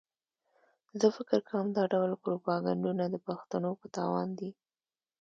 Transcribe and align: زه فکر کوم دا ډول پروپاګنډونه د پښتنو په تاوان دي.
زه 0.99 1.07
فکر 1.17 1.39
کوم 1.49 1.67
دا 1.77 1.83
ډول 1.93 2.11
پروپاګنډونه 2.23 3.03
د 3.09 3.15
پښتنو 3.27 3.69
په 3.81 3.87
تاوان 3.95 4.29
دي. 4.39 4.49